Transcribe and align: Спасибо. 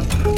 Спасибо. 0.00 0.31